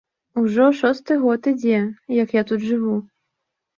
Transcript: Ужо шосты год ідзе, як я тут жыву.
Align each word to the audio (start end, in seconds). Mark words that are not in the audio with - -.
Ужо 0.43 0.65
шосты 0.79 1.13
год 1.25 1.41
ідзе, 1.53 1.77
як 2.23 2.29
я 2.39 2.47
тут 2.53 2.67
жыву. 2.71 2.95